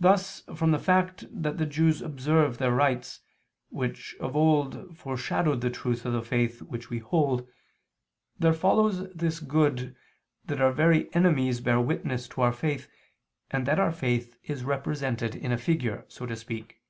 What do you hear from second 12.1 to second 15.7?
to our faith, and that our faith is represented in a